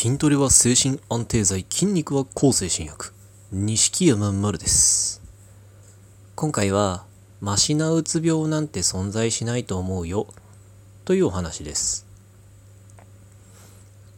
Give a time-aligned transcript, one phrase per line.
[0.00, 3.12] 筋トレは精神安定剤筋肉は抗精神薬。
[3.50, 5.20] 錦山丸です。
[6.36, 7.04] 今回は
[7.40, 10.28] マシなうつ病なんて存在しないと思うよ。
[11.04, 12.06] というお話です。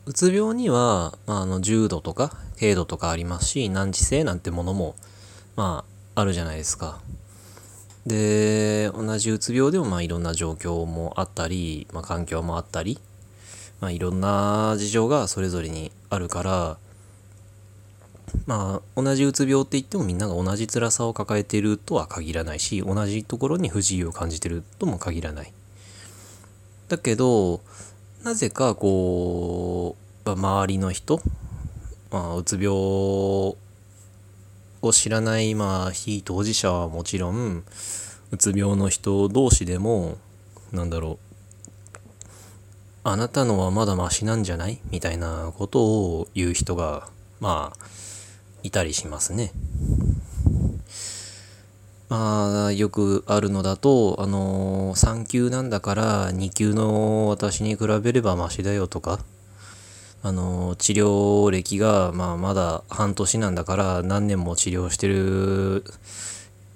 [0.04, 4.96] うつ病には、まあ、あの重度とか軽度とかありますし難治性なんてものも
[5.56, 7.00] まああるじゃないですか。
[8.04, 13.00] で同じうつ病でもまあいろんな状況もあったり、まあ、環境もあったり
[13.80, 16.76] まあ、いろんな事情がそれぞれにあるから
[18.46, 25.52] まあ同じうつ病って言ってもみんなが同じ辛さを抱えているとは限らないし同じところに不自由を感じてるとも限らない。
[26.88, 27.60] だけど
[28.24, 31.20] なぜかこう、まあ、周りの人、
[32.10, 33.56] まあ、うつ病を
[34.92, 37.64] 知らない、まあ、非当事者はもちろん
[38.30, 40.18] うつ病の人同士でも
[40.72, 41.29] なんだろう
[43.02, 44.78] あなたのはまだマシなんじゃない？
[44.90, 47.08] みたいなことを言う人が、
[47.40, 47.86] まあ、
[48.62, 49.52] いたりしますね。
[52.10, 59.20] まあ、よくあるのだと、あの3級なんだから2級の私に比べればマシだよとか、
[60.22, 65.84] あの治療歴が、まあ、まだ半年なんだから何年も治療してる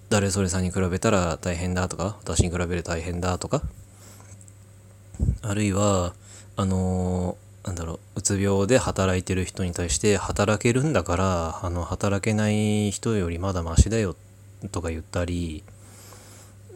[0.09, 3.61] 誰それさんに比べたら大変だとか、私に比べる大変だとか、
[5.43, 6.15] あるいは
[6.57, 14.15] あの、なんだろううつ病で働いてる人に対して働けるんだからあの働けない人よりまだマシだよ
[14.71, 15.65] とか言ったり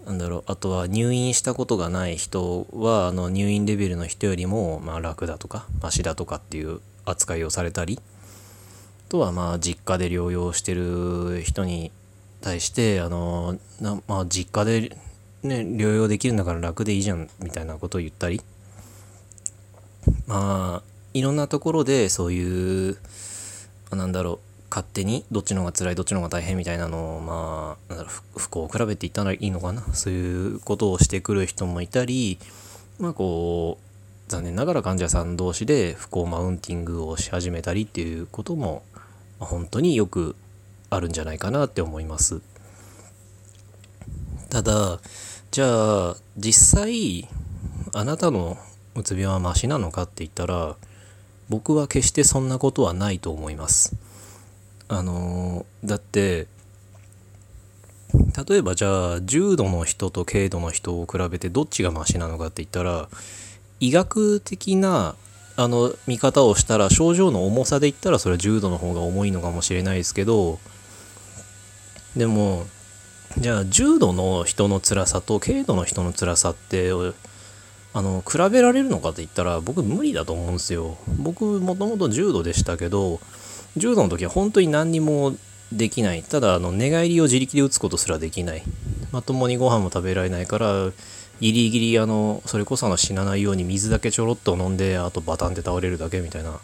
[0.07, 8.01] なんだろうあとは入院したことがない人はあの入院レベルの人よりもまあ楽だとかマシだとかっていう扱いをされたり
[9.09, 11.93] あとはまあ実家で療養してる人に
[12.41, 14.97] 対してあのまあ実家で
[15.43, 18.41] ね、療養できるんだから楽でいいじゃんみたいなことを言ったり
[20.27, 22.99] まあいろんなところでそういう
[23.93, 24.39] なんだろう
[24.71, 29.83] 勝手にどっちの方が辛いどっちの方が大変みたいなのをまあなんだろう不幸を比べていったらいいのかな？
[29.95, 32.39] そういうことをしてくる人もいたり
[32.99, 38.83] まあこう残念ながら患者さん同士で不幸マウンティングをし始めたりっていうことも
[39.39, 40.37] 本当によく
[40.91, 42.43] あるんじゃないかなって思います。
[44.51, 44.99] ただ
[45.51, 47.29] じゃあ実際
[47.95, 48.59] あなたの
[48.95, 50.77] うつ病はマシなのかって言ったら
[51.49, 53.97] 僕は決してそんなことはないと思います。
[54.89, 56.47] あのだって
[58.49, 63.09] 例えばじゃあ重度の人と軽度の人を比べてどっちがマシなのかって言ったら
[63.81, 65.15] 医学的な
[65.57, 70.59] あの見方をしたら症状の重さで言ったらそれは重度の方が重いのかもしれないですけど
[72.17, 72.67] でも
[73.41, 76.91] じゃあ重度の人の辛さと軽度の人の辛さって
[77.95, 80.99] あの比べられるのかって言ったら僕無理だと思うんですよ。
[81.19, 83.21] 僕もともと重度でしたけど
[83.77, 85.37] 重度の時は本当に何にも
[85.73, 86.25] できない。
[86.25, 88.63] ただあの寝返りを自力で打つことすらできない。
[89.13, 90.91] まともにご飯も食べられないから
[91.41, 96.59] ギリギリあのそれこそあの死なないように水だけちょろっと飲んであとバタンって倒れるだけみたいな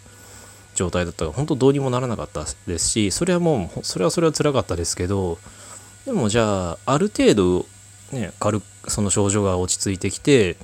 [0.75, 5.39] 状態だったら本当どうにもならなかったですしそれはもうそれはそれは辛かったですけど
[6.05, 7.67] でもじゃあある程度
[8.13, 10.57] ね軽くその症状が落ち着いてきて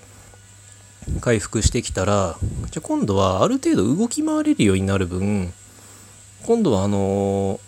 [1.20, 2.36] 回復してきたら
[2.70, 5.52] じゃあ今度はある程度動き回れるようになる分
[6.44, 7.58] 今度はあの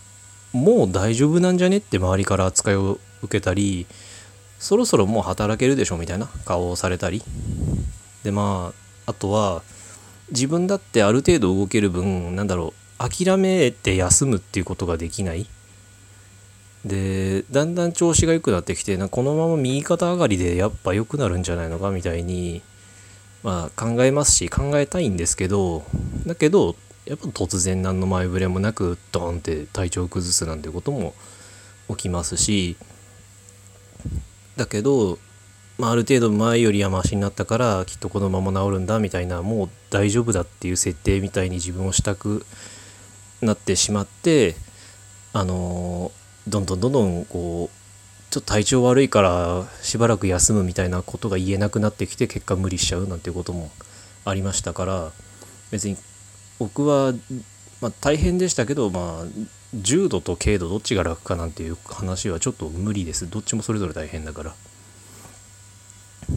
[0.53, 3.87] もう大丈夫なんじゃねって周りから扱いを受けたり
[4.59, 7.23] そろそろもう働けるでしょみたいな顔をされたり。
[8.23, 8.73] でま
[9.07, 9.63] ああとは
[10.31, 15.47] 自分だってある程度動ける分なんだろう諦めて休むっていうことができない。
[16.85, 22.63] でだんだん調子が良くなってきてなこのまま右肩上がりでやっぱ良くなるんじゃないのかみたいに
[23.45, 25.85] まあ考えますし考えたいんですけど
[26.27, 26.75] だけど
[27.07, 31.15] やっぱ突然何の前触れもなくドーンって体調を崩すなんてことも
[31.89, 32.77] 起きますし
[34.57, 35.19] だけど、
[35.79, 42.45] まあ、ある程度前よりはマシになったからきっとこのまま治るんだみたいなもう大丈夫だっていう設定みたいに自分をしたく
[43.41, 44.57] なってしまって
[45.33, 53.71] あのーどんどんどんどんこうちょっと体調悪いからしばらく休むみたいなことが言えなくなってきて結果無理しちゃうなんていうことも
[54.25, 55.13] ありましたから
[55.71, 55.97] 別に
[56.59, 57.13] 僕は、
[57.81, 63.29] まあ、大変でしたけどまあ重度と軽度どっちが楽かなんていう話はちょっと無理です。
[63.29, 64.55] どっちもそれぞれ大変だから。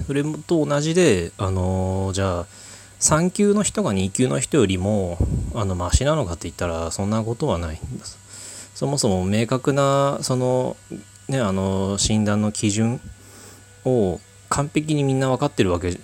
[0.07, 2.45] それと同じであのー、じゃあ
[3.01, 5.17] 3級の人が2級の人よりも
[5.53, 8.17] あのマシなのかって言ったらそんなことはないんです。
[8.75, 10.77] そもそも明確なその
[11.27, 13.01] ねあの診断の基準
[13.85, 14.19] を
[14.49, 15.97] 完璧にみんな分かってるわけ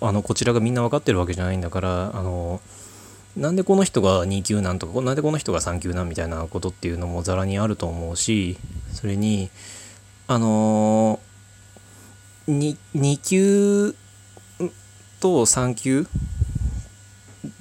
[0.00, 2.60] あのこちらがみんな分かってるわけじゃないんだからあの
[3.36, 8.58] なんでこの人が2級なんとかなんでこの人が3級なんみたいなことっていうのもざらにあると思うし
[8.92, 9.50] それに
[10.30, 11.20] あの、
[12.46, 12.76] 2,
[13.22, 13.94] 級
[15.20, 16.06] と3級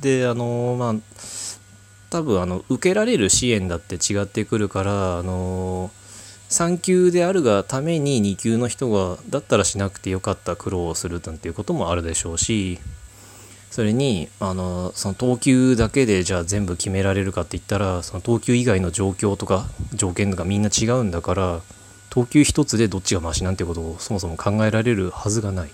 [0.01, 0.95] であの、まあ
[2.09, 5.92] 多分あの受けられる支援だって違ってくるからあの
[6.50, 12.80] 3級であるがために2級の人がだったらしなくてよかった苦労をするなんていうこともあるでしょうし
[13.69, 21.62] それにあのその等級だけでじゃあ全部決められるかって言ったらその等級以外の状況とか条件とかみんな違うんだから
[22.10, 25.69] 等級一つでどっちがマシなんてことをそもそも考えられるはずがない。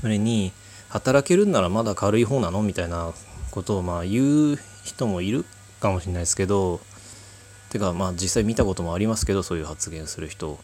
[0.00, 0.52] それに
[0.88, 3.12] 働けるんならまだ軽い方なのみたいな
[3.54, 5.44] ことをまあ言う人もいる
[5.78, 6.80] かもしれないですけど
[7.70, 10.58] てかまあ実際見たこともありますけどそういう発言する人。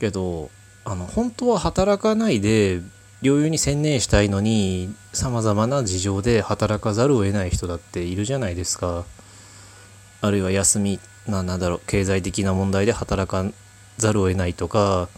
[0.00, 0.50] けど
[0.84, 2.80] あの本当は働かないで
[3.22, 9.04] 療養に専念したいのにさまざまな事情で働かざるを得ない人だっているじゃないですか。
[10.20, 13.44] あるいは休みななんだろう経済的な問題で働か
[13.98, 15.08] ざるを得ないとか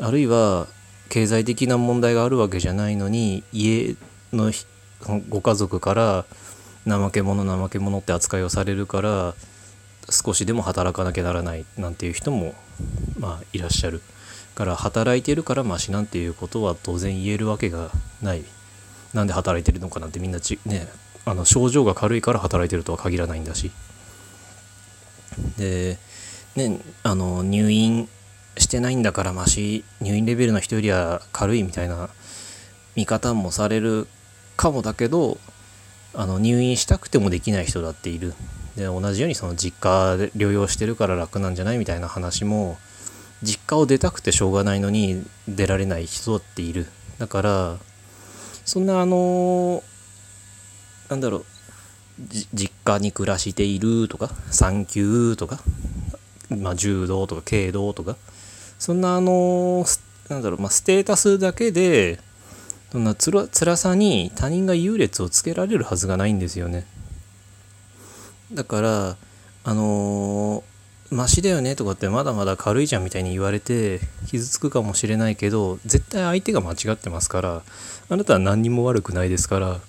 [0.00, 0.66] あるいは
[1.08, 3.96] 経済的な問題があるわけじゃないのに家
[4.32, 4.50] の
[5.28, 6.24] ご家族から
[6.86, 9.34] 怠け者怠け者って扱いをされるから
[10.10, 12.54] 少しでも働かなきゃならないなんていう人も
[13.18, 14.00] まあいらっしゃる
[14.54, 17.90] から働いてるからマシなんていうことは当然言えるわけが
[18.22, 18.44] ない。
[19.14, 20.88] なんで働いてるのかなんてみんなちね
[21.24, 23.70] あの症状が軽いから働いてるとは限らないんだし。
[25.56, 25.98] で
[26.56, 28.08] ねあの入院
[28.56, 32.10] してないんだからマシ入院レベルの人よりは軽いみたいな
[32.96, 34.08] 見方もされる
[34.58, 35.38] かもだけど
[36.14, 38.34] あの入院したくてもできない人だっている。
[38.76, 42.78] で同じようにその実家で療養してるから楽なんじゃないみたいな話も
[43.42, 46.86] 実家を出たくてしょうがないのに出られない人だっている。
[47.18, 47.76] だから
[48.64, 49.82] そんなあの
[51.08, 51.44] なんだろう
[52.52, 55.60] 実家に暮らしているとか産休とか、
[56.50, 58.16] まあ、柔道とか軽道とか
[58.78, 59.84] そんなあの
[60.28, 62.20] なんだろう、まあ、ステータスだけで
[62.92, 66.86] そんなつら辛さに他人が優劣をつけられるはずがないんですよね。
[68.52, 69.16] だから
[69.64, 77.62] あのー、マシだよねとかってまだまだ軽いじゃんみたいに言われて傷つくかもしれないけど絶対相手が間違ってますから
[78.08, 79.80] あなたは何にも悪くないですから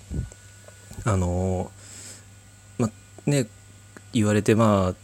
[1.04, 2.90] あのー、ま
[3.24, 3.46] ね
[4.12, 4.94] 言われてまあ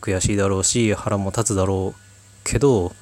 [0.00, 2.00] 悔しいだろうし腹も立つだろう
[2.42, 2.92] けど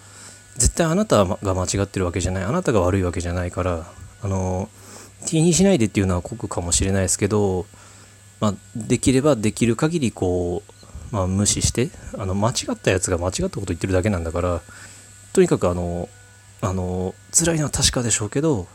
[0.56, 2.44] 絶対あなたが間違ってるわけじゃない。
[2.44, 3.86] あなたが悪いわけじゃないから
[4.24, 4.70] あの
[5.26, 7.66] 気にしないでっていうのは酷かもしれないですけど、
[8.40, 10.62] まあ、できればできる限りこ
[11.12, 14.62] う、まあ、無視してあの間違ったやつが間違ったこと言ってるだけなんだから
[15.34, 16.08] とにかくあの
[16.62, 18.66] あの辛いのは確かでしょうけど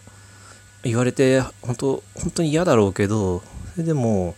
[0.84, 3.42] 言われて本当本当に嫌だろうけど
[3.76, 4.36] でも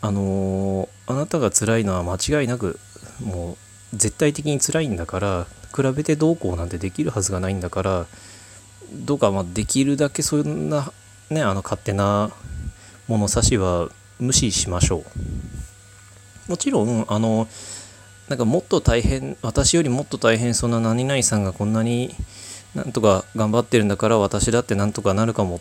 [0.00, 2.78] あのあなたが辛いのは間違いなく
[3.20, 3.56] も
[3.92, 8.06] う絶対的に辛いんだから比べてどうこうなんてできるはずがないんだから
[8.92, 10.92] どうかまできるだけそんな
[11.30, 12.30] ねあの勝手な
[13.08, 13.88] 物差しは
[14.18, 15.04] 無視しましょ
[16.48, 16.50] う。
[16.50, 17.48] もちろんあの
[18.28, 22.14] なんかもっと大変私よりもっと大変そんな何々さんがこんなに
[22.74, 25.60] なんとか頑張ってるんだから私だってなんとかなるかも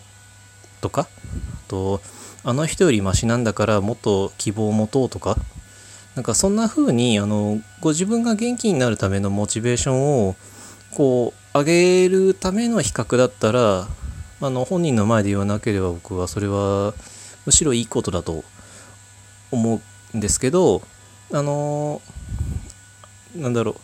[0.81, 2.01] とかあと
[2.43, 5.37] あの人よりマシなんだからもっと希望を持とうとか
[6.15, 10.35] なんかそんな風にあのご自分が元気になるためのモチベーションを
[10.91, 13.87] こう上げるための比較だったら
[14.41, 16.93] あの本人の前で言わなければ僕はそれは
[17.45, 18.43] むしろいいことだと
[19.51, 19.81] 思
[20.13, 20.81] うんですけど
[21.31, 22.01] あの
[23.37, 23.75] なんだろう。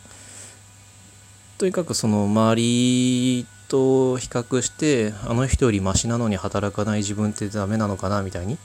[1.59, 8.57] とにかくその周りと比較してあの人よりマシなのに働かない自分ってダメなのかなみたいに。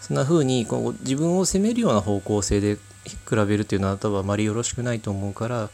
[0.00, 5.70] そんな風にこう自分を責めるような方向性で比べるっていうのは多分あまりよろしくないと思うから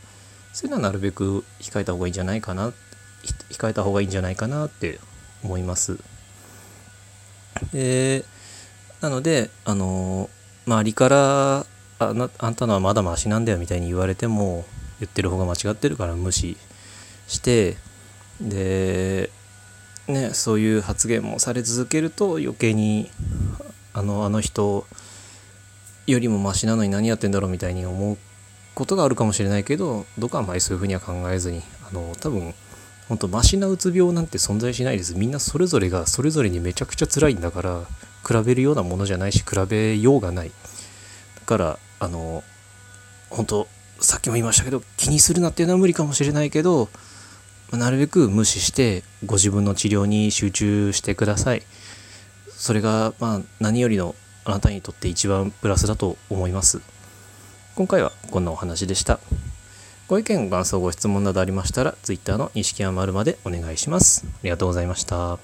[0.59, 2.73] そういうのはなるべく控えた方がいいんじゃないかな
[3.49, 4.99] 控えた方がいいんじゃないかなって
[5.45, 6.01] 思います。
[7.73, 8.25] で
[9.01, 10.29] なのであの
[10.67, 11.67] 周りから
[12.01, 14.65] あなあんたのはまだマシなんだよみたいに言われても
[14.99, 16.57] 言ってる方が間違ってるから無視
[17.29, 17.77] して
[18.41, 19.31] で
[20.09, 23.09] ねそういう発言もされ続けると余計に
[23.93, 24.89] あのあの人
[26.09, 28.19] よりもマシなのに何やってんだろうみたいに思う
[28.79, 32.55] ことがあるかもしれないけどどこはあまりそういうふうには考えずにあの多分
[33.09, 35.17] 本当マシなうつ病なんて存在しないです。
[35.17, 37.81] みんなそれぞれがそれぞれにめちゃくちゃ辛いんだから
[38.25, 40.51] 比べるようなものじゃないし比べようがない。
[40.51, 40.55] だ
[41.45, 42.45] からあの
[43.31, 43.69] 本当
[43.99, 46.89] さっきも言いましたけど気にするなっていうのは無理かもしれないけど
[47.73, 51.63] なるべく無視してご自分の治療に集中してください。
[52.51, 56.81] それがまあ何よりのあなたにとって一番プラスだと思います。
[57.79, 59.21] 今回はこんなお話でした。
[60.09, 64.27] ご意見ご感想ご質問などありましたら Twitter の錦山丸までお願いします。
[64.27, 65.39] ありがとうございました。